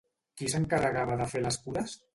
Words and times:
Qui 0.39 0.47
s'encarregava 0.53 1.21
de 1.23 1.31
fer 1.37 1.47
les 1.47 1.65
cures? 1.67 1.99